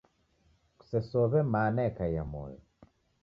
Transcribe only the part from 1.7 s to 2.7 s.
yekaia moyo.